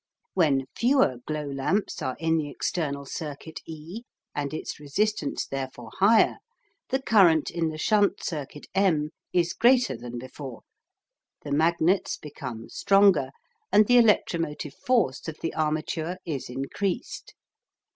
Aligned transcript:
When 0.33 0.65
fewer 0.75 1.17
glow 1.27 1.45
lamps 1.45 2.01
are 2.01 2.15
in 2.19 2.37
the 2.39 2.49
external 2.49 3.05
circuit 3.05 3.59
E, 3.67 4.01
and 4.33 4.51
its 4.51 4.79
resistance 4.79 5.45
therefore 5.45 5.91
higher, 5.99 6.37
the 6.89 6.99
current 6.99 7.51
in 7.51 7.69
the 7.69 7.77
shunt 7.77 8.23
circuit 8.23 8.65
M 8.73 9.11
is 9.31 9.53
greater 9.53 9.95
than 9.95 10.17
before, 10.17 10.63
the 11.43 11.51
magnets 11.51 12.17
become 12.17 12.67
stronger, 12.69 13.29
and 13.71 13.85
the 13.85 13.97
electromotive 13.99 14.73
force 14.73 15.27
of 15.27 15.37
the 15.39 15.53
armature 15.53 16.17
is 16.25 16.49
increased. 16.49 17.35